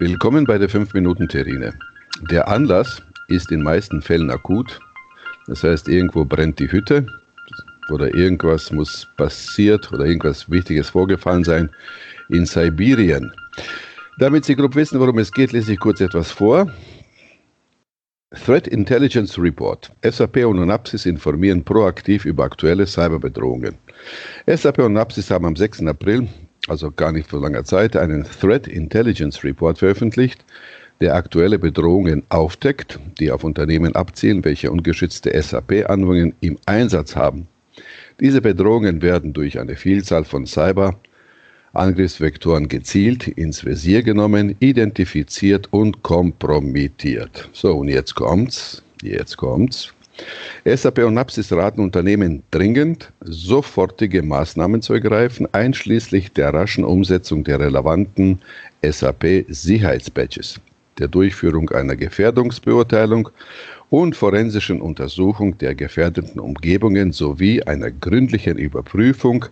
Willkommen 0.00 0.46
bei 0.46 0.56
der 0.56 0.70
5-Minuten-Terrine. 0.70 1.74
Der 2.30 2.48
Anlass 2.48 3.02
ist 3.28 3.52
in 3.52 3.62
meisten 3.62 4.00
Fällen 4.00 4.30
akut. 4.30 4.80
Das 5.46 5.62
heißt, 5.62 5.90
irgendwo 5.90 6.24
brennt 6.24 6.58
die 6.58 6.72
Hütte 6.72 7.04
oder 7.90 8.14
irgendwas 8.14 8.72
muss 8.72 9.06
passiert 9.18 9.92
oder 9.92 10.06
irgendwas 10.06 10.50
Wichtiges 10.50 10.88
vorgefallen 10.88 11.44
sein 11.44 11.68
in 12.30 12.46
Sibirien. 12.46 13.30
Damit 14.18 14.46
Sie 14.46 14.56
grob 14.56 14.74
wissen, 14.74 14.98
worum 14.98 15.18
es 15.18 15.30
geht, 15.30 15.52
lese 15.52 15.74
ich 15.74 15.78
kurz 15.78 16.00
etwas 16.00 16.32
vor. 16.32 16.72
Threat 18.46 18.68
Intelligence 18.68 19.38
Report. 19.38 19.92
SAP 20.02 20.46
und 20.46 20.60
Onapsis 20.60 21.04
informieren 21.04 21.62
proaktiv 21.62 22.24
über 22.24 22.44
aktuelle 22.44 22.86
Cyberbedrohungen. 22.86 23.76
SAP 24.46 24.78
und 24.78 24.96
Onapsis 24.96 25.30
haben 25.30 25.44
am 25.44 25.56
6. 25.56 25.82
April 25.82 26.26
also 26.70 26.90
gar 26.90 27.12
nicht 27.12 27.28
vor 27.28 27.40
langer 27.40 27.64
Zeit, 27.64 27.96
einen 27.96 28.24
Threat 28.24 28.68
Intelligence 28.68 29.42
Report 29.42 29.78
veröffentlicht, 29.78 30.44
der 31.00 31.16
aktuelle 31.16 31.58
Bedrohungen 31.58 32.22
aufdeckt, 32.28 33.00
die 33.18 33.32
auf 33.32 33.42
Unternehmen 33.42 33.96
abzielen, 33.96 34.44
welche 34.44 34.70
ungeschützte 34.70 35.32
SAP-Anwendungen 35.42 36.34
im 36.40 36.58
Einsatz 36.66 37.16
haben. 37.16 37.48
Diese 38.20 38.40
Bedrohungen 38.40 39.02
werden 39.02 39.32
durch 39.32 39.58
eine 39.58 39.74
Vielzahl 39.76 40.24
von 40.24 40.46
Cyber-Angriffsvektoren 40.46 42.68
gezielt 42.68 43.26
ins 43.26 43.64
Visier 43.64 44.02
genommen, 44.02 44.54
identifiziert 44.60 45.66
und 45.72 46.02
kompromittiert. 46.02 47.48
So, 47.52 47.78
und 47.78 47.88
jetzt 47.88 48.14
kommt's, 48.14 48.84
jetzt 49.02 49.38
kommt's. 49.38 49.94
SAP 50.64 50.98
und 50.98 51.14
Napsis 51.14 51.52
raten 51.52 51.80
Unternehmen 51.80 52.42
dringend, 52.50 53.10
sofortige 53.22 54.22
Maßnahmen 54.22 54.82
zu 54.82 54.94
ergreifen, 54.94 55.48
einschließlich 55.52 56.32
der 56.32 56.52
raschen 56.52 56.84
Umsetzung 56.84 57.44
der 57.44 57.60
relevanten 57.60 58.40
SAP-Sicherheitsbatches, 58.82 60.60
der 60.98 61.08
Durchführung 61.08 61.70
einer 61.70 61.96
Gefährdungsbeurteilung 61.96 63.30
und 63.88 64.14
forensischen 64.14 64.80
Untersuchung 64.80 65.56
der 65.58 65.74
gefährdeten 65.74 66.38
Umgebungen 66.38 67.12
sowie 67.12 67.62
einer 67.62 67.90
gründlichen 67.90 68.58
Überprüfung 68.58 69.46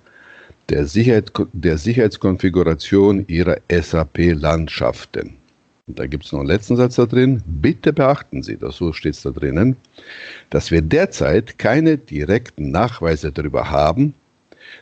der, 0.69 0.87
Sicherheit, 0.87 1.33
der 1.53 1.79
Sicherheitskonfiguration 1.79 3.25
ihrer 3.29 3.57
SAP-Landschaften. 3.71 5.38
Da 5.89 6.07
gibt 6.07 6.25
es 6.25 6.33
noch 6.33 6.41
einen 6.41 6.49
letzten 6.49 6.77
Satz 6.77 6.97
da 6.97 7.07
drin. 7.07 7.43
Bitte 7.47 7.93
beachten 7.93 8.43
Sie, 8.43 8.57
das 8.57 8.77
so 8.77 8.93
steht 8.93 9.15
es 9.15 9.23
da 9.23 9.31
drinnen, 9.31 9.77
dass 10.51 10.71
wir 10.71 10.83
derzeit 10.83 11.59
keine 11.59 11.97
direkten 11.97 12.71
Nachweise 12.71 13.33
darüber 13.33 13.71
haben, 13.71 14.15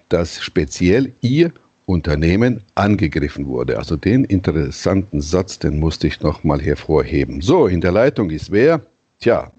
dass 0.08 0.42
speziell 0.42 1.12
Ihr 1.20 1.52
Unternehmen 1.86 2.62
angegriffen 2.74 3.46
wurde. 3.46 3.78
Also 3.78 3.96
den 3.96 4.24
interessanten 4.24 5.20
Satz, 5.20 5.60
den 5.60 5.78
musste 5.78 6.08
ich 6.08 6.20
nochmal 6.20 6.60
hervorheben. 6.60 7.40
So, 7.40 7.68
in 7.68 7.80
der 7.80 7.92
Leitung 7.92 8.30
ist 8.30 8.50
wer? 8.50 8.80
Tja, 9.20 9.52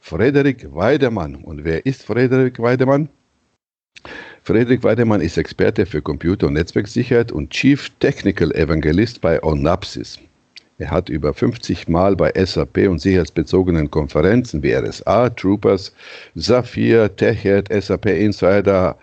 Frederik 0.00 0.74
Weidemann. 0.74 1.34
Und 1.34 1.64
wer 1.64 1.84
ist 1.84 2.04
Frederik 2.04 2.58
Weidemann? 2.58 3.10
Frederik 4.42 4.82
Weidemann 4.82 5.20
ist 5.20 5.36
Experte 5.36 5.84
für 5.84 6.00
Computer- 6.00 6.46
und 6.46 6.54
Netzwerksicherheit 6.54 7.30
und 7.32 7.50
Chief 7.50 7.90
Technical 8.00 8.50
Evangelist 8.52 9.20
bei 9.20 9.42
Onapsis. 9.42 10.18
Er 10.80 10.92
hat 10.92 11.08
über 11.08 11.34
50 11.34 11.88
Mal 11.88 12.14
bei 12.14 12.32
SAP 12.36 12.86
und 12.88 13.00
sicherheitsbezogenen 13.00 13.90
Konferenzen 13.90 14.62
wie 14.62 14.74
RSA, 14.74 15.30
Troopers, 15.30 15.92
Saphir, 16.36 17.16
TechEd, 17.16 17.68
SAP 17.82 18.06
Insider, 18.06 18.96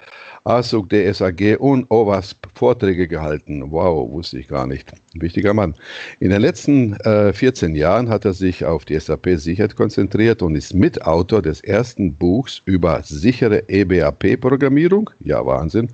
ASUG, 0.45 0.89
DSAG 0.89 1.57
und 1.59 1.89
OWASP 1.89 2.47
Vorträge 2.53 3.07
gehalten. 3.07 3.63
Wow, 3.71 4.11
wusste 4.11 4.38
ich 4.38 4.47
gar 4.47 4.67
nicht. 4.67 4.93
wichtiger 5.15 5.55
Mann. 5.55 5.73
In 6.19 6.29
den 6.29 6.39
letzten 6.39 6.93
äh, 6.97 7.33
14 7.33 7.73
Jahren 7.73 8.09
hat 8.09 8.25
er 8.25 8.33
sich 8.33 8.63
auf 8.63 8.85
die 8.85 8.99
SAP-Sicherheit 8.99 9.75
konzentriert 9.75 10.43
und 10.43 10.55
ist 10.55 10.75
Mitautor 10.75 11.42
des 11.42 11.61
ersten 11.61 12.14
Buchs 12.14 12.61
über 12.65 13.02
sichere 13.02 13.67
EBAP-Programmierung. 13.67 15.09
Ja, 15.20 15.43
Wahnsinn. 15.43 15.89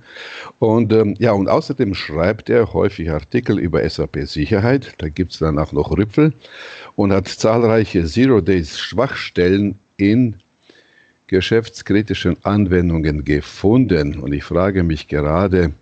Und 0.58 0.92
ähm, 0.92 1.14
ja, 1.18 1.32
und 1.32 1.48
außerdem 1.48 1.94
schreibt 1.94 2.50
er 2.50 2.74
häufig 2.74 3.10
Artikel 3.10 3.58
über 3.58 3.88
SAP-Sicherheit. 3.88 4.94
Da 4.98 5.08
gibt 5.08 5.32
es 5.32 5.38
danach 5.38 5.72
noch 5.72 5.96
Rüpfel 5.96 6.34
und 6.96 7.10
hat 7.10 7.26
zahlreiche 7.26 8.04
Zero-Days-Schwachstellen 8.04 9.76
in 9.96 10.36
geschäftskritischen 11.32 12.36
Anwendungen 12.44 13.24
gefunden. 13.24 14.18
Und 14.20 14.34
ich 14.34 14.44
frage 14.44 14.82
mich 14.82 15.08
gerade, 15.08 15.72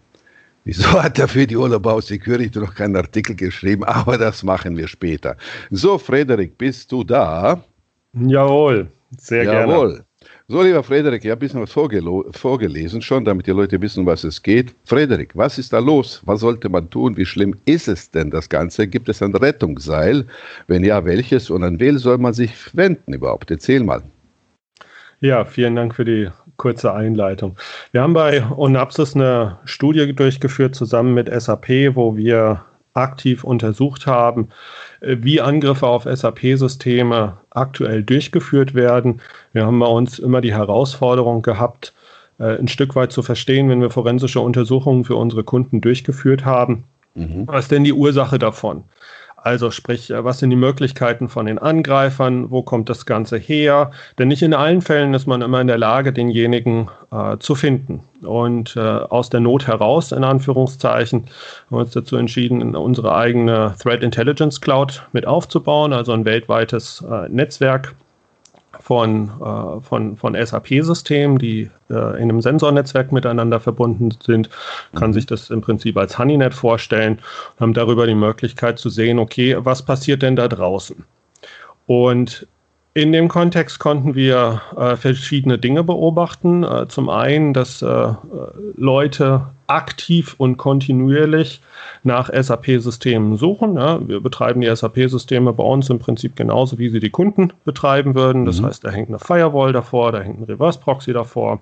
wieso 0.64 0.84
hat 1.02 1.18
er 1.18 1.26
für 1.28 1.46
die 1.46 1.56
Urlaubau 1.56 2.00
Security 2.00 2.58
noch 2.58 2.74
keinen 2.74 2.96
Artikel 2.96 3.34
geschrieben? 3.34 3.84
Aber 3.84 4.16
das 4.16 4.44
machen 4.44 4.76
wir 4.76 4.86
später. 4.86 5.36
So, 5.70 5.98
Frederik, 5.98 6.56
bist 6.56 6.92
du 6.92 7.02
da? 7.02 7.62
Jawohl, 8.14 8.86
sehr 9.18 9.44
Jawohl. 9.44 9.88
gerne. 9.94 10.04
So, 10.46 10.62
lieber 10.62 10.82
Frederik, 10.82 11.24
ich 11.24 11.30
habe 11.30 11.38
ein 11.38 11.46
bisschen 11.46 11.62
was 11.62 11.72
vorgelesen 12.36 13.00
schon, 13.02 13.24
damit 13.24 13.46
die 13.46 13.52
Leute 13.52 13.80
wissen, 13.80 14.04
was 14.06 14.24
es 14.24 14.42
geht. 14.42 14.74
Frederik, 14.84 15.30
was 15.34 15.58
ist 15.58 15.72
da 15.72 15.78
los? 15.78 16.20
Was 16.26 16.40
sollte 16.40 16.68
man 16.68 16.90
tun? 16.90 17.16
Wie 17.16 17.26
schlimm 17.26 17.54
ist 17.66 17.88
es 17.88 18.10
denn, 18.10 18.30
das 18.30 18.48
Ganze? 18.48 18.86
Gibt 18.86 19.08
es 19.08 19.22
ein 19.22 19.34
Rettungsseil? 19.34 20.26
Wenn 20.66 20.84
ja, 20.84 21.04
welches? 21.04 21.50
Und 21.50 21.62
an 21.62 21.78
wen 21.80 21.98
soll 21.98 22.18
man 22.18 22.34
sich 22.34 22.52
wenden 22.76 23.12
überhaupt? 23.14 23.50
Erzähl 23.50 23.82
mal. 23.82 24.02
Ja, 25.20 25.44
vielen 25.44 25.76
Dank 25.76 25.94
für 25.94 26.06
die 26.06 26.30
kurze 26.56 26.94
Einleitung. 26.94 27.56
Wir 27.92 28.02
haben 28.02 28.14
bei 28.14 28.42
Onapsis 28.56 29.14
eine 29.14 29.58
Studie 29.64 30.14
durchgeführt 30.14 30.74
zusammen 30.74 31.12
mit 31.12 31.28
SAP, 31.28 31.94
wo 31.94 32.16
wir 32.16 32.62
aktiv 32.94 33.44
untersucht 33.44 34.06
haben, 34.06 34.48
äh, 35.00 35.16
wie 35.20 35.40
Angriffe 35.40 35.86
auf 35.86 36.04
SAP-Systeme 36.04 37.36
aktuell 37.50 38.02
durchgeführt 38.02 38.74
werden. 38.74 39.20
Wir 39.52 39.66
haben 39.66 39.78
bei 39.78 39.86
uns 39.86 40.18
immer 40.18 40.40
die 40.40 40.54
Herausforderung 40.54 41.42
gehabt, 41.42 41.92
äh, 42.38 42.58
ein 42.58 42.68
Stück 42.68 42.96
weit 42.96 43.12
zu 43.12 43.22
verstehen, 43.22 43.68
wenn 43.68 43.82
wir 43.82 43.90
forensische 43.90 44.40
Untersuchungen 44.40 45.04
für 45.04 45.16
unsere 45.16 45.44
Kunden 45.44 45.82
durchgeführt 45.82 46.44
haben. 46.44 46.84
Mhm. 47.14 47.46
Was 47.46 47.64
ist 47.64 47.72
denn 47.72 47.84
die 47.84 47.92
Ursache 47.92 48.38
davon? 48.38 48.84
Also 49.42 49.70
sprich, 49.70 50.10
äh, 50.10 50.24
was 50.24 50.38
sind 50.38 50.50
die 50.50 50.56
Möglichkeiten 50.56 51.28
von 51.28 51.46
den 51.46 51.58
Angreifern? 51.58 52.50
Wo 52.50 52.62
kommt 52.62 52.88
das 52.88 53.06
Ganze 53.06 53.38
her? 53.38 53.90
Denn 54.18 54.28
nicht 54.28 54.42
in 54.42 54.54
allen 54.54 54.82
Fällen 54.82 55.14
ist 55.14 55.26
man 55.26 55.42
immer 55.42 55.60
in 55.60 55.66
der 55.66 55.78
Lage, 55.78 56.12
denjenigen 56.12 56.90
äh, 57.10 57.38
zu 57.38 57.54
finden. 57.54 58.02
Und 58.22 58.76
äh, 58.76 58.80
aus 58.80 59.30
der 59.30 59.40
Not 59.40 59.66
heraus, 59.66 60.12
in 60.12 60.24
Anführungszeichen, 60.24 61.20
haben 61.20 61.76
wir 61.76 61.78
uns 61.78 61.92
dazu 61.92 62.16
entschieden, 62.16 62.76
unsere 62.76 63.14
eigene 63.14 63.74
Threat 63.80 64.02
Intelligence 64.02 64.60
Cloud 64.60 65.02
mit 65.12 65.26
aufzubauen, 65.26 65.92
also 65.92 66.12
ein 66.12 66.24
weltweites 66.24 67.04
äh, 67.10 67.28
Netzwerk 67.28 67.94
von, 68.90 69.30
äh, 69.40 69.80
von, 69.82 70.16
von 70.16 70.34
SAP-Systemen, 70.34 71.38
die 71.38 71.70
äh, 71.90 72.16
in 72.16 72.24
einem 72.24 72.40
Sensornetzwerk 72.40 73.12
miteinander 73.12 73.60
verbunden 73.60 74.10
sind, 74.20 74.50
kann 74.96 75.10
mhm. 75.10 75.14
sich 75.14 75.26
das 75.26 75.48
im 75.50 75.60
Prinzip 75.60 75.96
als 75.96 76.18
Honeynet 76.18 76.54
vorstellen 76.54 77.20
haben 77.60 77.72
darüber 77.72 78.08
die 78.08 78.16
Möglichkeit 78.16 78.80
zu 78.80 78.90
sehen, 78.90 79.20
okay, 79.20 79.56
was 79.60 79.84
passiert 79.84 80.22
denn 80.22 80.34
da 80.34 80.48
draußen? 80.48 81.04
Und 81.86 82.48
in 82.92 83.12
dem 83.12 83.28
Kontext 83.28 83.78
konnten 83.78 84.14
wir 84.14 84.62
äh, 84.76 84.96
verschiedene 84.96 85.58
Dinge 85.58 85.84
beobachten. 85.84 86.64
Äh, 86.64 86.88
zum 86.88 87.08
einen, 87.08 87.54
dass 87.54 87.82
äh, 87.82 88.14
Leute 88.76 89.46
aktiv 89.68 90.34
und 90.38 90.56
kontinuierlich 90.56 91.60
nach 92.02 92.30
SAP-Systemen 92.32 93.36
suchen. 93.36 93.76
Ja. 93.76 94.00
Wir 94.06 94.20
betreiben 94.20 94.60
die 94.60 94.74
SAP-Systeme 94.74 95.52
bei 95.52 95.62
uns 95.62 95.88
im 95.88 96.00
Prinzip 96.00 96.34
genauso, 96.34 96.78
wie 96.78 96.88
sie 96.88 96.98
die 96.98 97.10
Kunden 97.10 97.52
betreiben 97.64 98.16
würden. 98.16 98.44
Das 98.44 98.60
mhm. 98.60 98.66
heißt, 98.66 98.84
da 98.84 98.90
hängt 98.90 99.08
eine 99.08 99.20
Firewall 99.20 99.72
davor, 99.72 100.10
da 100.10 100.20
hängt 100.20 100.40
ein 100.40 100.44
Reverse-Proxy 100.44 101.12
davor. 101.12 101.60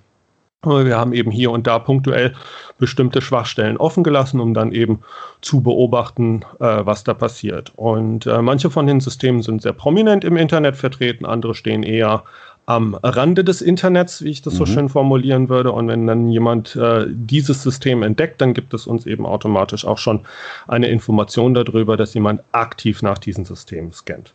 Wir 0.65 0.99
haben 0.99 1.13
eben 1.13 1.31
hier 1.31 1.53
und 1.53 1.69
da 1.69 1.79
punktuell 1.79 2.35
bestimmte 2.79 3.23
Schwachstellen 3.23 3.77
offen 3.77 4.03
gelassen, 4.03 4.41
um 4.41 4.55
dann 4.55 4.73
eben 4.73 5.01
zu 5.41 5.63
beobachten, 5.63 6.45
äh, 6.59 6.84
was 6.84 7.05
da 7.05 7.15
passiert. 7.15 7.72
Und 7.77 8.27
äh, 8.27 8.43
manche 8.43 8.69
von 8.69 8.89
den 8.89 8.99
Systemen 8.99 9.43
sind 9.43 9.63
sehr 9.63 9.72
prominent 9.72 10.25
im 10.25 10.37
Internet 10.37 10.77
vertreten, 10.77 11.25
andere 11.27 11.55
stehen 11.55 11.84
eher 11.84 12.25
am 12.66 12.95
Rande 12.97 13.45
des 13.45 13.63
Internets, 13.63 14.22
wie 14.22 14.31
ich 14.31 14.43
das 14.43 14.55
mhm. 14.55 14.59
so 14.59 14.66
schön 14.66 14.89
formulieren 14.89 15.49
würde. 15.49 15.71
Und 15.72 15.89
wenn 15.89 16.07
dann 16.07 16.28
jemand 16.28 16.75
äh, 16.75 17.07
dieses 17.09 17.63
System 17.63 18.03
entdeckt, 18.03 18.41
dann 18.41 18.53
gibt 18.53 18.75
es 18.75 18.87
uns 18.87 19.07
eben 19.07 19.27
automatisch 19.27 19.87
auch 19.87 19.97
schon 19.97 20.27
eine 20.66 20.89
Information 20.89 21.54
darüber, 21.54 21.97
dass 21.97 22.13
jemand 22.15 22.43
aktiv 22.53 23.01
nach 23.01 23.19
diesen 23.19 23.45
Systemen 23.45 23.93
scannt. 23.93 24.34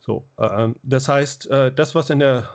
So, 0.00 0.24
äh, 0.36 0.70
das 0.82 1.08
heißt, 1.08 1.48
äh, 1.48 1.72
das, 1.72 1.94
was 1.94 2.10
in 2.10 2.18
der 2.18 2.50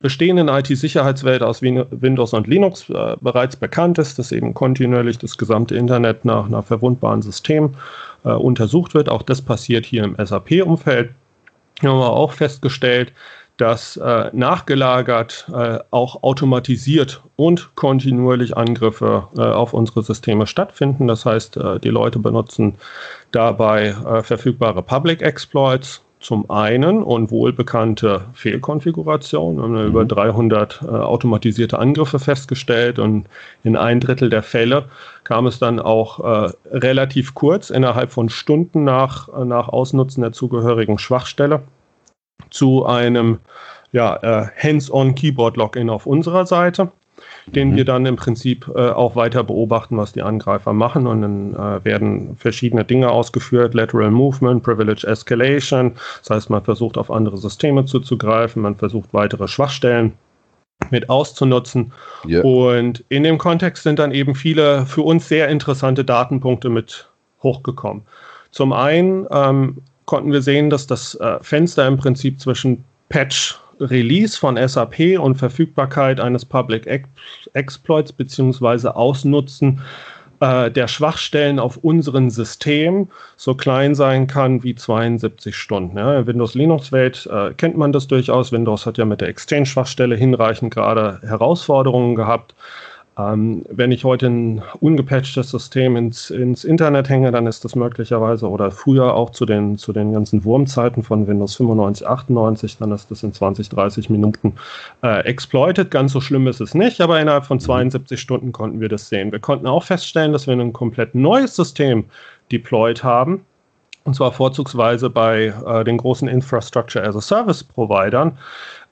bestehenden 0.00 0.48
IT-Sicherheitswelt 0.48 1.42
aus 1.42 1.62
Windows 1.62 2.32
und 2.32 2.46
Linux 2.46 2.88
äh, 2.88 3.16
bereits 3.20 3.56
bekannt 3.56 3.98
ist, 3.98 4.18
dass 4.18 4.32
eben 4.32 4.54
kontinuierlich 4.54 5.18
das 5.18 5.36
gesamte 5.36 5.76
Internet 5.76 6.24
nach 6.24 6.46
einer 6.46 6.62
verwundbaren 6.62 7.22
System 7.22 7.74
äh, 8.24 8.30
untersucht 8.30 8.94
wird. 8.94 9.08
Auch 9.08 9.22
das 9.22 9.42
passiert 9.42 9.84
hier 9.84 10.04
im 10.04 10.16
SAP-Umfeld. 10.18 11.10
Hier 11.80 11.90
haben 11.90 11.98
wir 11.98 12.10
auch 12.10 12.32
festgestellt, 12.32 13.12
dass 13.58 13.98
äh, 13.98 14.30
nachgelagert 14.32 15.46
äh, 15.54 15.78
auch 15.90 16.22
automatisiert 16.22 17.22
und 17.36 17.74
kontinuierlich 17.74 18.56
Angriffe 18.56 19.24
äh, 19.36 19.42
auf 19.42 19.74
unsere 19.74 20.02
Systeme 20.02 20.46
stattfinden. 20.46 21.08
Das 21.08 21.26
heißt, 21.26 21.58
äh, 21.58 21.78
die 21.78 21.90
Leute 21.90 22.18
benutzen 22.18 22.76
dabei 23.32 23.92
verfügbare 24.22 24.82
Public 24.82 25.22
Exploits 25.22 26.02
zum 26.20 26.50
einen 26.50 27.02
und 27.02 27.30
wohlbekannte 27.30 28.26
Fehlkonfigurationen. 28.34 29.56
Wir 29.56 29.62
haben 29.62 29.82
mhm. 29.82 29.88
über 29.88 30.04
300 30.04 30.82
äh, 30.82 30.86
automatisierte 30.86 31.78
Angriffe 31.78 32.18
festgestellt 32.18 32.98
und 32.98 33.26
in 33.64 33.76
ein 33.76 34.00
Drittel 34.00 34.28
der 34.28 34.42
Fälle 34.42 34.84
kam 35.24 35.46
es 35.46 35.58
dann 35.58 35.80
auch 35.80 36.20
äh, 36.20 36.52
relativ 36.70 37.34
kurz, 37.34 37.70
innerhalb 37.70 38.12
von 38.12 38.28
Stunden 38.28 38.84
nach, 38.84 39.28
nach 39.44 39.68
Ausnutzen 39.68 40.20
der 40.20 40.32
zugehörigen 40.32 40.98
Schwachstelle, 40.98 41.62
zu 42.50 42.84
einem 42.84 43.38
ja, 43.92 44.16
äh, 44.16 44.46
Hands-on-Keyboard-Login 44.62 45.90
auf 45.90 46.06
unserer 46.06 46.46
Seite 46.46 46.92
den 47.54 47.70
mhm. 47.70 47.76
wir 47.76 47.84
dann 47.84 48.06
im 48.06 48.16
Prinzip 48.16 48.70
äh, 48.74 48.90
auch 48.90 49.16
weiter 49.16 49.44
beobachten, 49.44 49.96
was 49.96 50.12
die 50.12 50.22
Angreifer 50.22 50.72
machen. 50.72 51.06
Und 51.06 51.22
dann 51.22 51.54
äh, 51.54 51.84
werden 51.84 52.36
verschiedene 52.36 52.84
Dinge 52.84 53.10
ausgeführt, 53.10 53.74
Lateral 53.74 54.10
Movement, 54.10 54.62
Privilege 54.62 55.06
Escalation. 55.06 55.92
Das 56.20 56.30
heißt, 56.30 56.50
man 56.50 56.62
versucht 56.62 56.98
auf 56.98 57.10
andere 57.10 57.38
Systeme 57.38 57.84
zuzugreifen, 57.84 58.62
man 58.62 58.76
versucht 58.76 59.12
weitere 59.12 59.48
Schwachstellen 59.48 60.12
mit 60.90 61.10
auszunutzen. 61.10 61.92
Yeah. 62.26 62.42
Und 62.42 63.04
in 63.08 63.22
dem 63.22 63.38
Kontext 63.38 63.82
sind 63.82 63.98
dann 63.98 64.12
eben 64.12 64.34
viele 64.34 64.86
für 64.86 65.02
uns 65.02 65.28
sehr 65.28 65.48
interessante 65.48 66.04
Datenpunkte 66.04 66.70
mit 66.70 67.08
hochgekommen. 67.42 68.02
Zum 68.50 68.72
einen 68.72 69.26
ähm, 69.30 69.78
konnten 70.06 70.32
wir 70.32 70.42
sehen, 70.42 70.70
dass 70.70 70.86
das 70.86 71.14
äh, 71.16 71.38
Fenster 71.40 71.86
im 71.86 71.96
Prinzip 71.96 72.40
zwischen 72.40 72.82
Patch 73.10 73.58
Release 73.80 74.38
von 74.38 74.56
SAP 74.56 75.18
und 75.18 75.36
Verfügbarkeit 75.36 76.20
eines 76.20 76.44
Public 76.44 76.86
Exploits 77.54 78.12
beziehungsweise 78.12 78.94
Ausnutzen 78.94 79.80
äh, 80.40 80.70
der 80.70 80.88
Schwachstellen 80.88 81.58
auf 81.58 81.76
unserem 81.78 82.30
System 82.30 83.08
so 83.36 83.54
klein 83.54 83.94
sein 83.94 84.26
kann 84.26 84.62
wie 84.62 84.74
72 84.74 85.54
Stunden. 85.54 85.98
Ja, 85.98 86.18
in 86.18 86.26
Windows 86.26 86.54
Linux 86.54 86.92
Welt 86.92 87.28
äh, 87.30 87.52
kennt 87.54 87.76
man 87.76 87.92
das 87.92 88.06
durchaus. 88.06 88.52
Windows 88.52 88.86
hat 88.86 88.98
ja 88.98 89.04
mit 89.04 89.20
der 89.20 89.28
Exchange 89.28 89.66
Schwachstelle 89.66 90.16
hinreichend 90.16 90.72
gerade 90.72 91.20
Herausforderungen 91.22 92.14
gehabt. 92.14 92.54
Ähm, 93.20 93.64
wenn 93.68 93.92
ich 93.92 94.04
heute 94.04 94.26
ein 94.26 94.62
ungepatchtes 94.80 95.50
System 95.50 95.96
ins, 95.96 96.30
ins 96.30 96.64
Internet 96.64 97.08
hänge, 97.08 97.32
dann 97.32 97.46
ist 97.46 97.64
das 97.64 97.74
möglicherweise 97.74 98.48
oder 98.48 98.70
früher 98.70 99.14
auch 99.14 99.30
zu 99.30 99.46
den, 99.46 99.76
zu 99.78 99.92
den 99.92 100.12
ganzen 100.12 100.44
Wurmzeiten 100.44 101.02
von 101.02 101.26
Windows 101.26 101.56
95, 101.56 102.06
98, 102.06 102.78
dann 102.78 102.92
ist 102.92 103.10
das 103.10 103.22
in 103.22 103.32
20, 103.32 103.68
30 103.68 104.10
Minuten 104.10 104.54
äh, 105.02 105.24
exploited. 105.24 105.90
Ganz 105.90 106.12
so 106.12 106.20
schlimm 106.20 106.46
ist 106.46 106.60
es 106.60 106.74
nicht, 106.74 107.00
aber 107.00 107.20
innerhalb 107.20 107.44
von 107.46 107.60
72 107.60 108.16
mhm. 108.16 108.20
Stunden 108.20 108.52
konnten 108.52 108.80
wir 108.80 108.88
das 108.88 109.08
sehen. 109.08 109.32
Wir 109.32 109.40
konnten 109.40 109.66
auch 109.66 109.82
feststellen, 109.82 110.32
dass 110.32 110.46
wir 110.46 110.54
ein 110.54 110.72
komplett 110.72 111.14
neues 111.14 111.56
System 111.56 112.04
deployed 112.50 113.02
haben. 113.04 113.44
Und 114.04 114.14
zwar 114.14 114.32
vorzugsweise 114.32 115.10
bei 115.10 115.52
äh, 115.66 115.84
den 115.84 115.98
großen 115.98 116.26
Infrastructure 116.26 117.04
as 117.06 117.16
a 117.16 117.20
Service 117.20 117.62
Providern, 117.62 118.38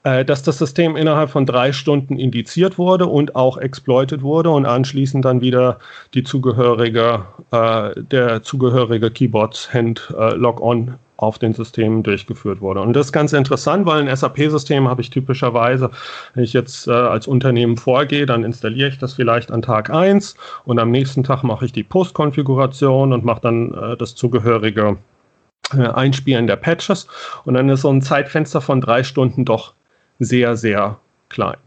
äh, 0.03 0.23
dass 0.23 0.43
das 0.43 0.57
System 0.57 0.95
innerhalb 0.95 1.29
von 1.29 1.45
drei 1.45 1.73
Stunden 1.73 2.17
indiziert 2.17 2.77
wurde 2.77 3.05
und 3.05 3.35
auch 3.35 3.57
exploitet 3.57 4.21
wurde 4.21 4.49
und 4.49 4.65
anschließend 4.65 5.25
dann 5.25 5.41
wieder 5.41 5.79
die 6.13 6.23
zugehörige, 6.23 7.25
äh, 7.51 8.01
der 8.01 8.43
zugehörige 8.43 9.11
Keyboard-Hand-Log-On 9.11 10.87
äh, 10.87 10.91
auf 11.17 11.37
den 11.37 11.53
Systemen 11.53 12.01
durchgeführt 12.01 12.61
wurde. 12.61 12.79
Und 12.79 12.93
das 12.93 13.07
ist 13.07 13.11
ganz 13.11 13.33
interessant, 13.33 13.85
weil 13.85 14.07
ein 14.07 14.15
SAP-System 14.15 14.87
habe 14.87 15.01
ich 15.01 15.09
typischerweise, 15.09 15.91
wenn 16.33 16.45
ich 16.45 16.53
jetzt 16.53 16.87
äh, 16.87 16.91
als 16.91 17.27
Unternehmen 17.27 17.75
vorgehe, 17.75 18.25
dann 18.25 18.45
installiere 18.45 18.87
ich 18.87 18.99
das 18.99 19.15
vielleicht 19.15 19.51
an 19.51 19.61
Tag 19.61 19.89
1 19.89 20.35
und 20.63 20.79
am 20.79 20.91
nächsten 20.91 21.25
Tag 21.25 21.43
mache 21.43 21.65
ich 21.65 21.73
die 21.73 21.83
Postkonfiguration 21.83 23.11
und 23.11 23.25
mache 23.25 23.41
dann 23.41 23.73
äh, 23.73 23.97
das 23.97 24.15
zugehörige 24.15 24.95
äh, 25.73 25.87
Einspielen 25.87 26.47
der 26.47 26.55
Patches. 26.55 27.07
Und 27.43 27.55
dann 27.55 27.67
ist 27.67 27.81
so 27.81 27.89
ein 27.89 28.01
Zeitfenster 28.01 28.61
von 28.61 28.79
drei 28.79 29.03
Stunden 29.03 29.43
doch 29.43 29.73
sehr, 30.19 30.55
sehr 30.55 30.99
klein. 31.29 31.57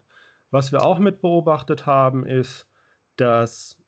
Was 0.51 0.73
wir 0.73 0.85
auch 0.85 0.99
mit 0.99 1.21
beobachtet 1.23 1.87
haben, 1.87 2.27
ist, 2.27 2.69
dass 3.17 3.83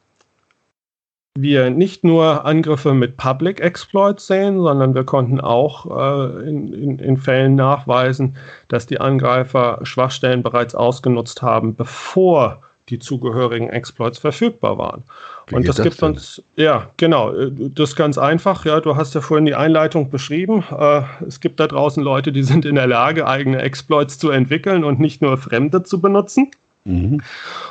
wir 1.36 1.70
nicht 1.70 2.04
nur 2.04 2.44
Angriffe 2.44 2.94
mit 2.94 3.16
Public 3.16 3.60
Exploits 3.60 4.26
sehen, 4.28 4.60
sondern 4.60 4.94
wir 4.94 5.04
konnten 5.04 5.40
auch 5.40 5.86
äh, 5.86 6.48
in, 6.48 6.72
in, 6.72 6.98
in, 7.00 7.16
Fällen 7.16 7.56
nachweisen, 7.56 8.36
dass 8.68 8.86
die 8.86 9.00
Angreifer 9.00 9.80
Schwachstellen 9.82 10.44
bereits 10.44 10.76
ausgenutzt 10.76 11.42
haben, 11.42 11.74
bevor 11.74 12.62
die 12.90 12.98
zugehörigen 12.98 13.70
Exploits 13.70 14.18
verfügbar 14.18 14.76
waren. 14.76 15.04
Wie 15.46 15.56
und 15.56 15.66
das, 15.66 15.76
das 15.76 15.84
gibt 15.84 16.02
denn? 16.02 16.10
uns, 16.10 16.42
ja, 16.56 16.90
genau, 16.96 17.32
das 17.32 17.90
ist 17.90 17.96
ganz 17.96 18.18
einfach. 18.18 18.64
Ja, 18.64 18.80
du 18.80 18.96
hast 18.96 19.14
ja 19.14 19.20
vorhin 19.20 19.46
die 19.46 19.54
Einleitung 19.54 20.10
beschrieben. 20.10 20.64
Äh, 20.70 21.02
es 21.26 21.40
gibt 21.40 21.60
da 21.60 21.66
draußen 21.66 22.02
Leute, 22.02 22.32
die 22.32 22.42
sind 22.42 22.64
in 22.64 22.74
der 22.74 22.86
Lage, 22.86 23.26
eigene 23.26 23.62
Exploits 23.62 24.18
zu 24.18 24.30
entwickeln 24.30 24.84
und 24.84 25.00
nicht 25.00 25.22
nur 25.22 25.38
fremde 25.38 25.82
zu 25.82 26.00
benutzen. 26.00 26.50
Mhm. 26.84 27.22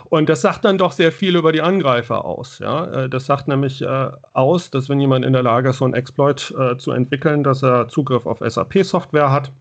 Und 0.05 0.29
das 0.29 0.41
sagt 0.41 0.65
dann 0.65 0.77
doch 0.77 0.91
sehr 0.91 1.11
viel 1.11 1.35
über 1.35 1.51
die 1.51 1.61
Angreifer 1.61 2.25
aus. 2.25 2.59
Ja? 2.59 3.03
Äh, 3.03 3.09
das 3.09 3.25
sagt 3.27 3.47
nämlich 3.47 3.81
äh, 3.81 4.11
aus, 4.33 4.71
dass 4.71 4.89
wenn 4.89 4.99
jemand 4.99 5.25
in 5.25 5.33
der 5.33 5.43
Lage 5.43 5.69
ist, 5.69 5.77
so 5.77 5.85
ein 5.85 5.93
Exploit 5.93 6.53
äh, 6.57 6.77
zu 6.77 6.91
entwickeln, 6.91 7.43
dass 7.43 7.63
er 7.63 7.87
Zugriff 7.87 8.25
auf 8.25 8.39
SAP-Software 8.39 9.31
hat, 9.31 9.51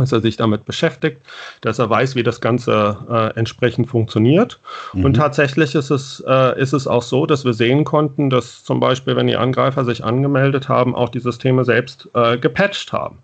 dass 0.00 0.12
er 0.12 0.20
sich 0.20 0.36
damit 0.36 0.64
beschäftigt, 0.64 1.20
dass 1.60 1.78
er 1.78 1.88
weiß, 1.88 2.14
wie 2.16 2.22
das 2.22 2.40
Ganze 2.40 2.96
äh, 3.10 3.38
entsprechend 3.38 3.88
funktioniert. 3.88 4.58
Mhm. 4.92 5.04
Und 5.04 5.14
tatsächlich 5.14 5.74
ist 5.74 5.90
es, 5.90 6.22
äh, 6.26 6.60
ist 6.60 6.72
es 6.72 6.86
auch 6.86 7.02
so, 7.02 7.26
dass 7.26 7.44
wir 7.44 7.54
sehen 7.54 7.84
konnten, 7.84 8.30
dass 8.30 8.64
zum 8.64 8.80
Beispiel, 8.80 9.16
wenn 9.16 9.26
die 9.26 9.36
Angreifer 9.36 9.84
sich 9.84 10.02
angemeldet 10.04 10.68
haben, 10.68 10.94
auch 10.94 11.08
die 11.08 11.20
Systeme 11.20 11.64
selbst 11.64 12.08
äh, 12.14 12.38
gepatcht 12.38 12.92
haben. 12.92 13.18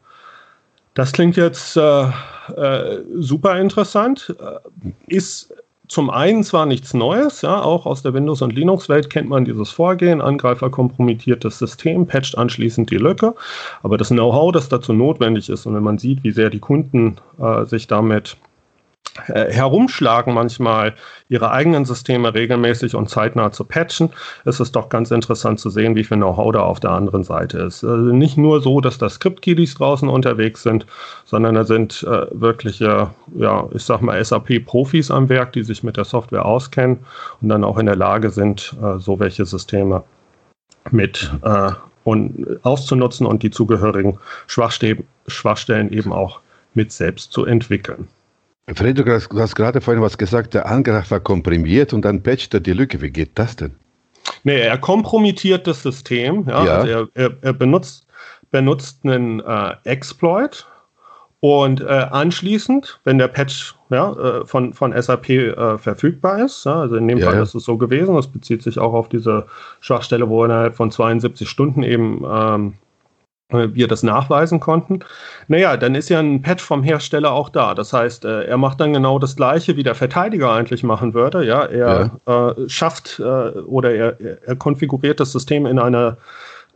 Das 0.95 1.13
klingt 1.13 1.37
jetzt 1.37 1.77
äh, 1.77 2.05
äh, 2.57 3.03
super 3.17 3.59
interessant, 3.59 4.35
äh, 4.41 4.91
ist 5.09 5.53
zum 5.89 6.11
einen 6.11 6.43
zwar 6.43 6.67
nichts 6.67 6.95
Neues, 6.95 7.43
ja, 7.43 7.63
auch 7.63 7.87
aus 7.87 8.03
der 8.03 8.15
Windows- 8.15 8.43
und 8.43 8.53
Linux-Welt 8.53 9.11
kennt 9.11 9.29
man 9.29 9.45
dieses 9.45 9.71
Vorgehen. 9.71 10.21
Angreifer 10.21 10.71
kompromittiert 10.71 11.45
das 11.45 11.59
System, 11.59 12.07
patcht 12.07 12.37
anschließend 12.37 12.91
die 12.91 12.97
Lücke. 12.97 13.35
Aber 13.83 13.97
das 13.97 14.09
Know-how, 14.09 14.53
das 14.53 14.69
dazu 14.69 14.93
notwendig 14.93 15.49
ist, 15.49 15.67
und 15.67 15.75
wenn 15.75 15.83
man 15.83 15.99
sieht, 15.99 16.25
wie 16.25 16.33
sehr 16.33 16.51
die 16.51 16.59
Kunden 16.59 17.17
äh, 17.39 17.65
sich 17.65 17.87
damit 17.87 18.37
äh, 19.29 19.53
herumschlagen, 19.53 20.35
manchmal 20.35 20.95
ihre 21.29 21.51
eigenen 21.51 21.85
Systeme 21.85 22.35
regelmäßig 22.35 22.95
und 22.95 23.09
zeitnah 23.09 23.53
zu 23.53 23.65
patchen, 23.65 24.11
ist 24.45 24.61
es 24.61 24.73
doch 24.73 24.89
ganz 24.89 25.11
interessant 25.11 25.61
zu 25.61 25.71
sehen, 25.71 25.97
wie 25.97 26.05
viel 26.05 26.17
Know-how 26.17 26.53
da 26.53 26.61
auf 26.61 26.81
der 26.81 26.91
anderen 26.91 27.25
Seite 27.25 27.59
ist. 27.59 27.85
Also 27.85 28.13
nicht 28.13 28.37
nur 28.37 28.61
so, 28.61 28.81
dass 28.81 28.99
da 28.99 29.09
Script-Kiddies 29.09 29.75
draußen 29.75 30.09
unterwegs 30.09 30.63
sind, 30.63 30.87
sondern 31.25 31.55
da 31.55 31.65
sind 31.65 32.03
äh, 32.05 32.27
wirkliche, 32.31 33.11
ja, 33.37 33.69
ich 33.73 33.83
sag 33.83 34.03
mal, 34.03 34.23
SAP-Profis 34.23 35.11
am 35.11 35.29
Werk, 35.29 35.53
die 35.53 35.65
sich 35.65 35.83
mit 35.83 35.97
der 35.97 36.05
Software 36.05 36.45
auskennen 36.45 36.99
und 37.41 37.49
dann 37.49 37.65
auch 37.65 37.79
in 37.79 37.87
der 37.87 37.97
Lage 37.97 38.31
sind, 38.31 38.75
äh, 38.83 38.99
so 38.99 39.19
welche 39.19 39.45
Systeme 39.45 40.03
mit 40.91 41.33
äh, 41.43 41.73
und 42.05 42.65
auszunutzen 42.65 43.27
und 43.27 43.43
die 43.43 43.51
zugehörigen 43.51 44.19
Schwachstellen 44.47 45.93
eben 45.93 46.13
auch 46.13 46.41
mit 46.75 46.93
selbst 46.93 47.33
zu 47.33 47.45
entwickeln. 47.45 48.07
Fred, 48.75 48.99
du 48.99 49.05
hast 49.07 49.55
gerade 49.55 49.81
vorhin 49.81 50.03
was 50.03 50.19
gesagt, 50.19 50.55
der 50.55 50.67
Angreifer 50.67 51.21
komprimiert 51.21 51.93
und 51.93 52.05
dann 52.05 52.23
patcht 52.23 52.53
er 52.53 52.61
die 52.61 52.73
Lücke. 52.73 53.01
Wie 53.01 53.11
geht 53.11 53.31
das 53.37 53.55
denn? 53.55 53.77
Nee, 54.43 54.61
er 54.61 54.79
kompromittiert 54.79 55.67
das 55.69 55.83
System. 55.83 56.45
Ja, 56.49 56.65
ja. 56.65 56.73
Also 56.73 56.89
er, 56.89 57.09
er, 57.15 57.37
er, 57.43 57.53
benutzt, 57.53 58.07
benutzt 58.51 59.01
einen 59.05 59.41
äh, 59.41 59.75
Exploit 59.85 60.67
und 61.39 61.81
äh, 61.81 61.85
anschließend, 61.85 62.99
wenn 63.05 63.19
der 63.19 63.29
Patch 63.29 63.77
ja, 63.91 64.13
äh, 64.13 64.47
von, 64.47 64.73
von 64.73 65.01
SAP 65.01 65.29
äh, 65.29 65.79
verfügbar 65.79 66.45
ist, 66.45 66.65
ja, 66.65 66.81
also 66.81 66.97
in 66.97 67.07
dem 67.07 67.21
Fall 67.21 67.41
ist 67.41 67.55
es 67.55 67.65
so 67.65 67.77
gewesen, 67.77 68.17
das 68.17 68.27
bezieht 68.27 68.65
sich 68.65 68.79
auch 68.81 68.95
auf 68.95 69.09
diese 69.09 69.47
Schwachstelle, 69.81 70.29
wo 70.29 70.45
innerhalb 70.45 70.75
von 70.75 70.91
72 70.91 71.49
Stunden 71.49 71.85
eben 71.85 72.25
ähm, 72.29 72.73
äh, 72.73 72.86
wir 73.51 73.87
das 73.87 74.03
nachweisen 74.03 74.59
konnten. 74.59 75.01
Naja, 75.47 75.77
dann 75.77 75.95
ist 75.95 76.09
ja 76.09 76.19
ein 76.19 76.43
Patch 76.43 76.65
vom 76.65 76.83
Hersteller 76.83 77.33
auch 77.33 77.49
da. 77.49 77.75
Das 77.75 77.93
heißt, 77.93 78.25
äh, 78.25 78.45
er 78.45 78.57
macht 78.57 78.81
dann 78.81 78.93
genau 78.93 79.19
das 79.19 79.37
Gleiche, 79.37 79.77
wie 79.77 79.85
der 79.85 79.95
Verteidiger 79.95 80.53
eigentlich 80.53 80.83
machen 80.83 81.15
würde. 81.15 81.45
Ja, 81.47 81.65
er 81.65 82.11
ja. 82.27 82.51
Äh, 82.51 82.69
schafft 82.69 83.21
äh, 83.21 83.23
oder 83.23 83.95
er, 83.95 84.21
er, 84.21 84.57
konfiguriert 84.57 85.21
das 85.21 85.31
System 85.31 85.65
in 85.67 85.79
einer 85.79 86.17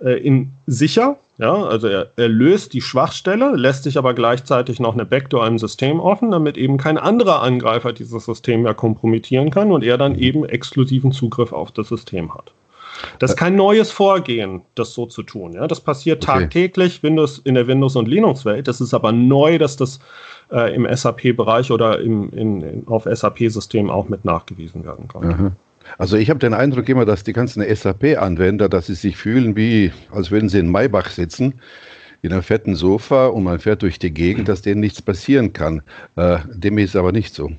äh, 0.00 0.12
in 0.20 0.52
sicher. 0.66 1.16
Ja, 1.38 1.54
also 1.54 1.88
er, 1.88 2.10
er, 2.16 2.28
löst 2.28 2.74
die 2.74 2.82
Schwachstelle, 2.82 3.56
lässt 3.56 3.84
sich 3.84 3.98
aber 3.98 4.14
gleichzeitig 4.14 4.78
noch 4.78 4.92
eine 4.92 5.06
Backdoor 5.06 5.46
im 5.46 5.58
System 5.58 5.98
offen, 5.98 6.30
damit 6.30 6.56
eben 6.56 6.76
kein 6.76 6.98
anderer 6.98 7.42
Angreifer 7.42 7.92
dieses 7.92 8.26
System 8.26 8.62
mehr 8.62 8.74
kompromittieren 8.74 9.50
kann 9.50 9.72
und 9.72 9.82
er 9.82 9.98
dann 9.98 10.16
eben 10.16 10.44
exklusiven 10.44 11.12
Zugriff 11.12 11.52
auf 11.52 11.72
das 11.72 11.88
System 11.88 12.34
hat. 12.34 12.52
Das 13.18 13.32
ist 13.32 13.37
kein 13.37 13.56
neues 13.56 13.90
Vorgehen, 13.90 14.62
das 14.75 14.94
so 14.94 15.06
zu 15.06 15.23
tun. 15.23 15.52
Ja? 15.52 15.66
Das 15.66 15.80
passiert 15.80 16.23
okay. 16.23 16.40
tagtäglich 16.40 17.02
Windows, 17.02 17.38
in 17.38 17.54
der 17.54 17.66
Windows- 17.66 17.97
und 17.97 18.09
Linux-Welt. 18.09 18.68
Das 18.68 18.80
ist 18.80 18.94
aber 18.94 19.12
neu, 19.12 19.59
dass 19.59 19.76
das 19.76 20.00
äh, 20.50 20.75
im 20.75 20.87
SAP-Bereich 20.90 21.70
oder 21.70 22.00
im, 22.00 22.30
in, 22.32 22.62
in, 22.62 22.88
auf 22.88 23.04
SAP-Systemen 23.04 23.90
auch 23.90 24.09
mit 24.09 24.25
nachgewiesen 24.25 24.85
werden 24.85 25.09
kann. 25.09 25.32
Aha. 25.32 25.52
Also 25.99 26.16
ich 26.16 26.30
habe 26.30 26.38
den 26.38 26.54
Eindruck 26.54 26.88
immer, 26.88 27.04
dass 27.04 27.25
die 27.25 27.32
ganzen 27.32 27.62
SAP-Anwender, 27.62 28.68
dass 28.68 28.87
sie 28.87 28.94
sich 28.94 29.16
fühlen 29.16 29.56
wie, 29.56 29.92
als 30.11 30.30
würden 30.30 30.49
sie 30.49 30.59
in 30.59 30.70
Maybach 30.70 31.11
sitzen, 31.11 31.54
in 32.23 32.32
einem 32.32 32.42
fetten 32.42 32.75
Sofa 32.75 33.28
und 33.28 33.44
man 33.44 33.59
fährt 33.59 33.82
durch 33.82 33.99
die 33.99 34.12
Gegend, 34.12 34.49
dass 34.49 34.62
denen 34.62 34.80
nichts 34.80 35.00
passieren 35.00 35.52
kann. 35.52 35.82
Äh, 36.16 36.38
dem 36.52 36.78
ist 36.78 36.97
aber 36.97 37.12
nicht 37.12 37.35
so. 37.35 37.50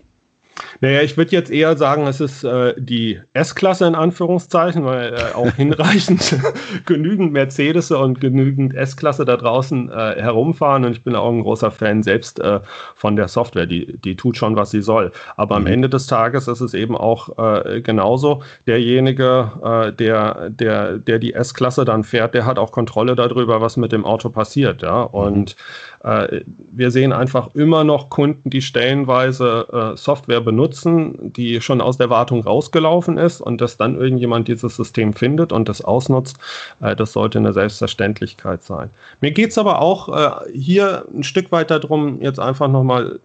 Naja, 0.82 1.02
ich 1.04 1.16
würde 1.16 1.32
jetzt 1.32 1.52
eher 1.52 1.78
sagen, 1.78 2.08
es 2.08 2.20
ist 2.20 2.44
äh, 2.44 2.74
die 2.76 3.20
S-Klasse 3.34 3.86
in 3.86 3.94
Anführungszeichen, 3.94 4.84
weil 4.84 5.14
äh, 5.14 5.36
auch 5.36 5.54
hinreichend 5.54 6.36
genügend 6.88 7.34
Mercedes 7.34 7.92
und 7.92 8.20
genügend 8.20 8.74
S-Klasse 8.74 9.24
da 9.24 9.38
draußen 9.38 9.92
äh, 9.92 10.16
herumfahren. 10.20 10.84
Und 10.84 10.94
ich 10.94 11.04
bin 11.04 11.16
auch 11.16 11.30
ein 11.30 11.42
großer 11.42 11.70
Fan 11.70 12.02
selbst 12.02 12.40
äh, 12.40 12.62
von 12.96 13.16
der 13.16 13.28
Software. 13.28 13.68
Die, 13.68 13.96
die 14.00 14.16
tut 14.16 14.38
schon, 14.38 14.56
was 14.56 14.72
sie 14.72 14.82
soll. 14.82 15.12
Aber 15.38 15.60
mhm. 15.60 15.68
am 15.68 15.72
Ende 15.72 15.90
des 15.90 16.08
Tages 16.08 16.48
ist 16.48 16.62
es 16.62 16.74
eben 16.74 16.98
auch 16.98 17.38
äh, 17.38 17.82
genauso. 17.82 18.42
Derjenige, 18.66 19.52
äh, 19.64 19.94
der, 19.94 20.50
der, 20.50 20.98
der 20.98 21.20
die 21.20 21.34
S-Klasse 21.34 21.86
dann 21.86 22.04
fährt, 22.04 22.34
der 22.34 22.48
hat 22.48 22.58
auch 22.58 22.72
Kontrolle 22.72 23.16
darüber, 23.16 23.62
was 23.62 23.78
mit 23.78 23.92
dem 23.92 24.04
Auto 24.04 24.30
passiert. 24.30 24.82
Ja? 24.82 25.04
Und 25.04 25.56
mhm. 25.56 25.91
Wir 26.04 26.90
sehen 26.90 27.14
einfach 27.14 27.54
immer 27.54 27.84
noch 27.84 28.10
Kunden, 28.10 28.50
die 28.50 28.64
stellenweise 28.64 29.94
Software 29.96 30.42
benutzen, 30.42 31.32
die 31.34 31.62
schon 31.62 31.80
aus 31.80 31.98
der 31.98 32.10
Wartung 32.10 32.44
rausgelaufen 32.44 33.18
ist 33.18 33.40
und 33.42 33.62
dass 33.62 33.78
dann 33.78 33.96
irgendjemand 33.96 34.48
dieses 34.48 34.76
System 34.76 35.14
findet 35.14 35.52
und 35.52 35.70
das 35.70 35.82
ausnutzt, 35.84 36.38
äh, 36.82 36.96
das 36.96 37.14
sollte 37.14 37.40
eine 37.40 37.54
Selbstverständlichkeit 37.54 38.64
sein. 38.64 38.90
Mir 39.22 39.32
geht 39.32 39.52
es 39.52 39.58
aber 39.58 39.82
auch 39.82 40.10
äh, 40.10 40.52
hier 40.54 41.06
ein 41.14 41.24
Stück 41.24 41.52
weit 41.52 41.72
darum, 41.72 42.22
jetzt 42.22 42.40
einfach 42.40 42.68
nochmal 42.68 43.20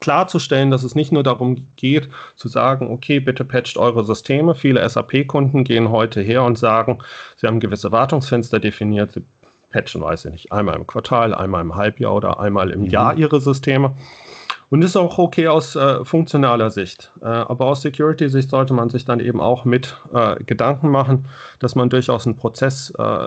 klarzustellen, 0.00 0.70
dass 0.70 0.82
es 0.82 0.94
nicht 0.94 1.12
nur 1.12 1.22
darum 1.22 1.66
geht, 1.76 2.08
zu 2.34 2.48
sagen, 2.48 2.90
okay, 2.90 3.20
bitte 3.20 3.44
patcht 3.44 3.76
eure 3.76 4.02
Systeme. 4.04 4.54
Viele 4.54 4.88
SAP-Kunden 4.88 5.62
gehen 5.62 5.90
heute 5.90 6.22
her 6.22 6.42
und 6.42 6.56
sagen, 6.56 7.00
sie 7.36 7.46
haben 7.46 7.60
gewisse 7.60 7.92
Wartungsfenster 7.92 8.60
definiert, 8.60 9.12
sie 9.12 9.24
patchen, 9.70 10.02
weiß 10.02 10.26
ich 10.26 10.30
nicht, 10.32 10.52
einmal 10.52 10.76
im 10.76 10.86
Quartal, 10.86 11.34
einmal 11.34 11.62
im 11.62 11.74
Halbjahr 11.74 12.14
oder 12.14 12.40
einmal 12.40 12.70
im 12.70 12.82
mhm. 12.82 12.86
Jahr 12.86 13.14
ihre 13.16 13.40
Systeme. 13.40 13.94
Und 14.68 14.82
ist 14.82 14.96
auch 14.96 15.18
okay 15.18 15.48
aus 15.48 15.74
äh, 15.74 16.04
funktionaler 16.04 16.70
Sicht. 16.70 17.10
Äh, 17.20 17.24
aber 17.24 17.66
aus 17.66 17.82
Security-Sicht 17.82 18.50
sollte 18.50 18.72
man 18.72 18.88
sich 18.88 19.04
dann 19.04 19.18
eben 19.18 19.40
auch 19.40 19.64
mit 19.64 19.96
äh, 20.12 20.42
Gedanken 20.44 20.90
machen, 20.90 21.26
dass 21.58 21.74
man 21.74 21.90
durchaus 21.90 22.26
einen 22.26 22.36
Prozess 22.36 22.90
äh, 22.96 23.26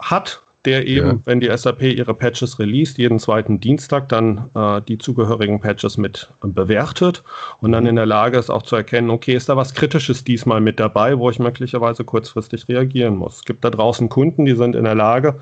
hat, 0.00 0.42
der 0.64 0.86
eben, 0.86 1.08
ja. 1.08 1.18
wenn 1.24 1.40
die 1.40 1.56
SAP 1.56 1.82
ihre 1.82 2.14
Patches 2.14 2.58
released, 2.58 2.98
jeden 2.98 3.18
zweiten 3.18 3.60
Dienstag 3.60 4.08
dann 4.08 4.50
äh, 4.54 4.80
die 4.82 4.98
zugehörigen 4.98 5.60
Patches 5.60 5.96
mit 5.96 6.28
bewertet 6.42 7.22
und 7.60 7.72
dann 7.72 7.84
mhm. 7.84 7.90
in 7.90 7.96
der 7.96 8.06
Lage 8.06 8.38
ist 8.38 8.50
auch 8.50 8.62
zu 8.62 8.74
erkennen, 8.74 9.10
okay, 9.10 9.34
ist 9.34 9.48
da 9.48 9.56
was 9.56 9.74
Kritisches 9.74 10.24
diesmal 10.24 10.60
mit 10.60 10.80
dabei, 10.80 11.18
wo 11.18 11.30
ich 11.30 11.38
möglicherweise 11.38 12.04
kurzfristig 12.04 12.68
reagieren 12.68 13.16
muss. 13.16 13.36
Es 13.36 13.44
gibt 13.44 13.64
da 13.64 13.70
draußen 13.70 14.08
Kunden, 14.08 14.44
die 14.44 14.54
sind 14.54 14.74
in 14.74 14.84
der 14.84 14.96
Lage, 14.96 15.36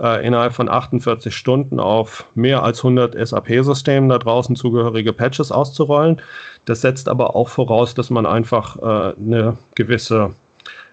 äh, 0.00 0.26
innerhalb 0.26 0.52
von 0.52 0.68
48 0.68 1.34
Stunden 1.34 1.78
auf 1.78 2.26
mehr 2.34 2.62
als 2.62 2.78
100 2.78 3.14
SAP-Systemen 3.14 4.08
da 4.08 4.18
draußen 4.18 4.56
zugehörige 4.56 5.12
Patches 5.12 5.52
auszurollen. 5.52 6.20
Das 6.64 6.80
setzt 6.80 7.08
aber 7.08 7.36
auch 7.36 7.48
voraus, 7.48 7.94
dass 7.94 8.10
man 8.10 8.26
einfach 8.26 8.76
äh, 8.76 9.14
eine 9.16 9.56
gewisse 9.76 10.34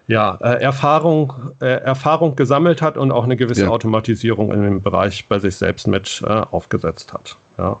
ja, 0.06 0.36
äh, 0.40 0.62
Erfahrung, 0.62 1.32
äh, 1.60 1.66
Erfahrung 1.66 2.36
gesammelt 2.36 2.82
hat 2.82 2.96
und 2.96 3.10
auch 3.10 3.24
eine 3.24 3.36
gewisse 3.36 3.64
ja. 3.64 3.68
Automatisierung 3.68 4.52
in 4.52 4.62
dem 4.62 4.82
Bereich 4.82 5.26
bei 5.28 5.38
sich 5.38 5.56
selbst 5.56 5.86
mit 5.86 6.22
äh, 6.26 6.28
aufgesetzt 6.50 7.12
hat. 7.12 7.36
Ja. 7.58 7.78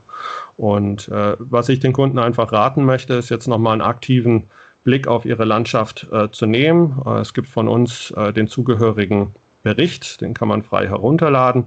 Und 0.56 1.10
was 1.10 1.68
ich 1.68 1.80
den 1.80 1.92
Kunden 1.92 2.20
einfach 2.20 2.52
raten 2.52 2.84
möchte, 2.84 3.14
ist 3.14 3.28
jetzt 3.28 3.48
nochmal 3.48 3.72
einen 3.72 3.82
aktiven 3.82 4.44
Blick 4.84 5.08
auf 5.08 5.24
ihre 5.24 5.44
Landschaft 5.44 6.06
zu 6.30 6.46
nehmen. 6.46 7.02
Es 7.20 7.34
gibt 7.34 7.48
von 7.48 7.66
uns 7.66 8.14
den 8.36 8.46
zugehörigen 8.46 9.34
Bericht, 9.64 10.20
den 10.20 10.32
kann 10.32 10.46
man 10.46 10.62
frei 10.62 10.86
herunterladen. 10.86 11.64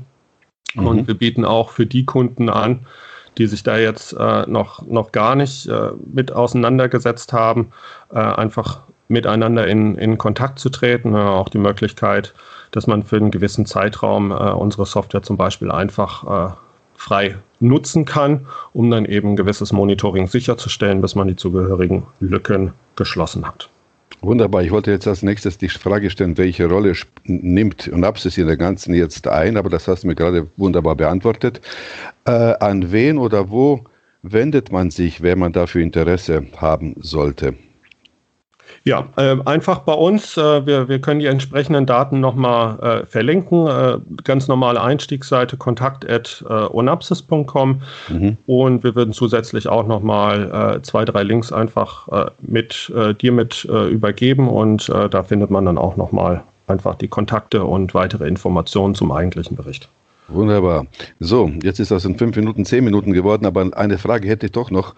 Mhm. 0.75 0.87
Und 0.87 1.07
wir 1.09 1.15
bieten 1.15 1.43
auch 1.43 1.71
für 1.71 1.85
die 1.85 2.05
Kunden 2.05 2.49
an, 2.49 2.85
die 3.37 3.47
sich 3.47 3.63
da 3.63 3.77
jetzt 3.77 4.13
äh, 4.13 4.45
noch, 4.47 4.85
noch 4.87 5.11
gar 5.11 5.35
nicht 5.35 5.67
äh, 5.67 5.91
mit 6.13 6.31
auseinandergesetzt 6.31 7.33
haben, 7.33 7.71
äh, 8.11 8.19
einfach 8.19 8.81
miteinander 9.07 9.67
in, 9.67 9.95
in 9.95 10.17
Kontakt 10.17 10.59
zu 10.59 10.69
treten. 10.69 11.15
auch 11.15 11.49
die 11.49 11.57
Möglichkeit, 11.57 12.33
dass 12.71 12.87
man 12.87 13.03
für 13.03 13.17
einen 13.17 13.31
gewissen 13.31 13.65
Zeitraum 13.65 14.31
äh, 14.31 14.35
unsere 14.35 14.85
Software 14.85 15.23
zum 15.23 15.37
Beispiel 15.37 15.71
einfach 15.71 16.51
äh, 16.51 16.53
frei 16.95 17.37
nutzen 17.59 18.05
kann, 18.05 18.47
um 18.73 18.91
dann 18.91 19.05
eben 19.05 19.29
ein 19.29 19.35
gewisses 19.35 19.71
Monitoring 19.71 20.27
sicherzustellen, 20.27 21.01
bis 21.01 21.15
man 21.15 21.27
die 21.27 21.35
zugehörigen 21.35 22.03
Lücken 22.19 22.73
geschlossen 22.95 23.47
hat. 23.47 23.69
Wunderbar. 24.21 24.63
Ich 24.63 24.71
wollte 24.71 24.91
jetzt 24.91 25.07
als 25.07 25.21
nächstes 25.21 25.59
die 25.59 25.69
Frage 25.69 26.09
stellen, 26.09 26.37
welche 26.37 26.67
Rolle 26.67 26.93
nimmt 27.25 27.87
Unapsis 27.87 28.37
in 28.37 28.47
der 28.47 28.57
ganzen 28.57 28.95
jetzt 28.95 29.27
ein, 29.27 29.57
aber 29.57 29.69
das 29.69 29.87
hast 29.87 30.03
du 30.03 30.07
mir 30.07 30.15
gerade 30.15 30.47
wunderbar 30.57 30.95
beantwortet. 30.95 31.61
Äh, 32.25 32.31
an 32.31 32.91
wen 32.91 33.19
oder 33.19 33.51
wo 33.51 33.83
wendet 34.23 34.71
man 34.71 34.89
sich, 34.89 35.21
wenn 35.21 35.37
man 35.37 35.53
dafür 35.53 35.83
Interesse 35.83 36.47
haben 36.57 36.95
sollte? 36.99 37.53
Ja, 38.83 39.07
äh, 39.17 39.35
einfach 39.45 39.79
bei 39.79 39.93
uns. 39.93 40.37
Äh, 40.37 40.63
wir, 40.65 40.87
wir 40.87 40.99
können 40.99 41.19
die 41.19 41.25
entsprechenden 41.25 41.85
Daten 41.85 42.21
nochmal 42.21 42.79
äh, 42.79 43.05
verlinken. 43.05 43.67
Äh, 43.67 43.97
ganz 44.23 44.47
normale 44.47 44.81
Einstiegsseite 44.81 45.57
kontakt.onapsis.com 45.57 47.81
äh, 48.09 48.13
mhm. 48.13 48.37
und 48.45 48.85
wir 48.85 48.95
würden 48.95 49.11
zusätzlich 49.13 49.67
auch 49.67 49.85
nochmal 49.87 50.77
äh, 50.77 50.81
zwei, 50.83 51.03
drei 51.05 51.23
Links 51.23 51.51
einfach 51.51 52.07
äh, 52.07 52.27
mit 52.39 52.91
dir 53.21 53.31
mit 53.31 53.63
übergeben 53.65 54.49
und 54.49 54.89
da 54.89 55.23
findet 55.23 55.51
man 55.51 55.65
dann 55.65 55.77
auch 55.77 55.95
nochmal 55.97 56.43
einfach 56.67 56.95
die 56.95 57.07
Kontakte 57.07 57.63
und 57.63 57.93
weitere 57.93 58.27
Informationen 58.27 58.95
zum 58.95 59.11
eigentlichen 59.11 59.55
Bericht. 59.55 59.87
Wunderbar. 60.27 60.87
So, 61.19 61.51
jetzt 61.63 61.79
ist 61.79 61.91
das 61.91 62.03
in 62.05 62.17
fünf 62.17 62.35
Minuten, 62.35 62.65
zehn 62.65 62.83
Minuten 62.83 63.13
geworden, 63.13 63.45
aber 63.45 63.69
eine 63.73 63.97
Frage 63.97 64.27
hätte 64.27 64.47
ich 64.47 64.51
doch 64.51 64.71
noch. 64.71 64.95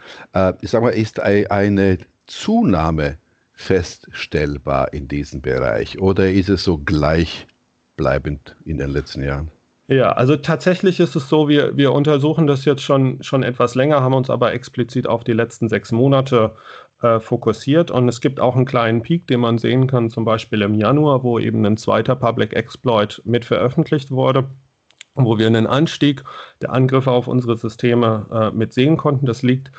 ich 0.62 0.70
sag 0.70 0.84
mal, 0.84 0.90
ist 0.90 1.20
eine 1.20 1.98
Zunahme 2.28 3.18
feststellbar 3.60 4.94
in 4.94 5.10
diesem 5.10 5.42
Bereich 5.42 6.00
oder 6.00 6.32
ist 6.32 6.48
es 6.48 6.64
so 6.64 6.78
gleichbleibend 6.78 8.56
in 8.64 8.78
den 8.78 8.90
letzten 8.92 9.22
Jahren? 9.22 9.52
Ja, 9.90 10.14
also 10.14 10.38
tatsächlich 10.38 11.02
ist 11.02 11.16
es 11.18 11.28
so, 11.28 11.50
wir, 11.50 11.76
wir 11.76 11.92
untersuchen 11.92 12.48
das 12.48 12.64
jetzt 12.64 12.82
schon, 12.82 13.22
schon 13.22 13.44
etwas 13.44 13.76
länger, 13.76 14.02
haben 14.02 14.14
uns 14.14 14.30
aber 14.30 14.54
explizit 14.54 15.08
auf 15.08 15.26
die 15.26 15.34
letzten 15.34 15.68
sechs 15.68 15.92
Monate 15.92 16.56
äh, 17.02 17.20
fokussiert 17.20 17.92
und 17.92 18.08
es 18.08 18.22
gibt 18.22 18.40
auch 18.40 18.56
einen 18.56 18.66
kleinen 18.66 19.02
Peak, 19.02 19.28
den 19.28 19.42
man 19.42 19.58
sehen 19.58 19.88
kann, 19.88 20.10
zum 20.10 20.24
Beispiel 20.24 20.62
im 20.62 20.76
Januar, 20.76 21.24
wo 21.24 21.38
eben 21.38 21.66
ein 21.66 21.76
zweiter 21.76 22.16
Public 22.16 22.54
Exploit 22.54 23.22
mit 23.26 23.44
veröffentlicht 23.44 24.10
wurde 24.10 24.46
wo 25.16 25.38
wir 25.38 25.48
einen 25.48 25.68
Anstieg 25.68 26.24
der 26.62 26.72
Angriffe 26.72 27.12
auf 27.12 27.28
unsere 27.28 27.58
Systeme 27.58 28.26
äh, 28.32 28.56
mit 28.56 28.74
sehen 28.74 28.96
konnten. 28.96 29.26
Das 29.26 29.42
liegt 29.42 29.70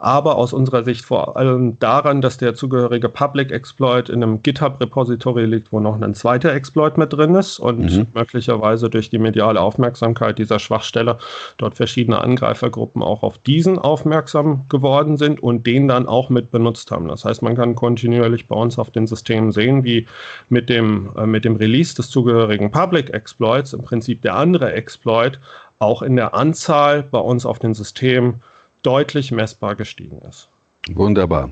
aber 0.00 0.36
aus 0.36 0.52
unserer 0.52 0.82
Sicht 0.82 1.04
vor 1.04 1.36
allem 1.36 1.78
daran, 1.78 2.20
dass 2.20 2.36
der 2.36 2.54
zugehörige 2.54 3.08
Public 3.08 3.52
Exploit 3.52 4.08
in 4.08 4.22
einem 4.22 4.42
GitHub-Repository 4.42 5.44
liegt, 5.44 5.72
wo 5.72 5.78
noch 5.78 6.00
ein 6.00 6.14
zweiter 6.14 6.52
Exploit 6.52 6.98
mit 6.98 7.12
drin 7.12 7.36
ist 7.36 7.60
und 7.60 7.78
mhm. 7.78 8.06
möglicherweise 8.12 8.90
durch 8.90 9.08
die 9.08 9.20
mediale 9.20 9.60
Aufmerksamkeit 9.60 10.38
dieser 10.38 10.58
Schwachstelle 10.58 11.18
dort 11.58 11.76
verschiedene 11.76 12.20
Angreifergruppen 12.20 13.02
auch 13.02 13.22
auf 13.22 13.38
diesen 13.38 13.78
aufmerksam 13.78 14.64
geworden 14.68 15.16
sind 15.16 15.40
und 15.40 15.64
den 15.64 15.86
dann 15.86 16.08
auch 16.08 16.28
mit 16.28 16.50
benutzt 16.50 16.90
haben. 16.90 17.06
Das 17.06 17.24
heißt, 17.24 17.42
man 17.42 17.54
kann 17.54 17.76
kontinuierlich 17.76 18.48
bei 18.48 18.56
uns 18.56 18.80
auf 18.80 18.90
den 18.90 19.06
Systemen 19.06 19.52
sehen, 19.52 19.84
wie 19.84 20.06
mit 20.48 20.68
dem, 20.68 21.10
äh, 21.16 21.24
mit 21.24 21.44
dem 21.44 21.54
Release 21.54 21.94
des 21.94 22.10
zugehörigen 22.10 22.72
Public 22.72 23.10
Exploits 23.10 23.72
im 23.72 23.82
Prinzip 23.82 24.22
der 24.22 24.34
andere 24.34 24.72
Exploit 24.72 25.38
auch 25.78 26.02
in 26.02 26.16
der 26.16 26.34
Anzahl 26.34 27.04
bei 27.04 27.18
uns 27.18 27.46
auf 27.46 27.60
den 27.60 27.74
Systemen 27.74 28.42
deutlich 28.84 29.32
messbar 29.32 29.74
gestiegen 29.74 30.20
ist. 30.28 30.48
Wunderbar. 30.92 31.50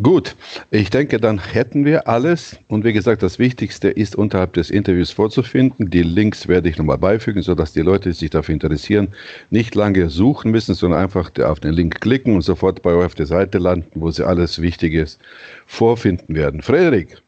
Gut, 0.00 0.36
ich 0.70 0.88
denke, 0.90 1.18
dann 1.18 1.38
hätten 1.38 1.84
wir 1.84 2.06
alles. 2.06 2.56
Und 2.68 2.84
wie 2.84 2.92
gesagt, 2.92 3.24
das 3.24 3.40
Wichtigste 3.40 3.88
ist 3.88 4.14
unterhalb 4.14 4.52
des 4.52 4.70
Interviews 4.70 5.10
vorzufinden. 5.10 5.90
Die 5.90 6.04
Links 6.04 6.46
werde 6.46 6.68
ich 6.68 6.78
nochmal 6.78 6.98
beifügen, 6.98 7.42
sodass 7.42 7.72
die 7.72 7.80
Leute, 7.80 8.10
die 8.10 8.14
sich 8.14 8.30
dafür 8.30 8.52
interessieren, 8.52 9.08
nicht 9.50 9.74
lange 9.74 10.08
suchen 10.10 10.52
müssen, 10.52 10.74
sondern 10.74 11.00
einfach 11.00 11.32
auf 11.42 11.58
den 11.58 11.72
Link 11.72 12.00
klicken 12.00 12.36
und 12.36 12.42
sofort 12.42 12.82
bei 12.82 12.94
euch 12.94 13.06
auf 13.06 13.14
der 13.16 13.26
Seite 13.26 13.58
landen, 13.58 14.00
wo 14.00 14.12
sie 14.12 14.24
alles 14.24 14.62
Wichtiges 14.62 15.18
vorfinden 15.66 16.36
werden. 16.36 16.62
Frederik, 16.62 17.20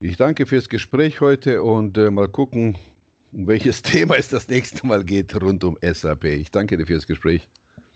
ich 0.00 0.16
danke 0.16 0.46
fürs 0.46 0.68
Gespräch 0.68 1.20
heute 1.20 1.62
und 1.62 1.96
äh, 1.96 2.10
mal 2.10 2.26
gucken, 2.26 2.76
um 3.30 3.46
welches 3.46 3.82
Thema 3.82 4.16
es 4.16 4.28
das 4.28 4.48
nächste 4.48 4.84
Mal 4.84 5.04
geht 5.04 5.40
rund 5.40 5.62
um 5.62 5.78
SAP. 5.80 6.24
Ich 6.24 6.50
danke 6.50 6.76
dir 6.76 6.86
fürs 6.86 7.06
Gespräch. 7.06 7.48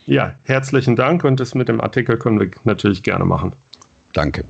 Ja, 0.06 0.36
herzlichen 0.44 0.94
Dank 0.94 1.24
und 1.24 1.40
das 1.40 1.54
mit 1.54 1.68
dem 1.68 1.80
Artikel 1.80 2.16
können 2.16 2.38
wir 2.38 2.50
natürlich 2.64 3.02
gerne 3.02 3.24
machen. 3.24 3.54
Danke. 4.12 4.44